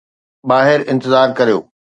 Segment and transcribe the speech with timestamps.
[0.49, 1.59] ٻاهر انتظار ڪريو.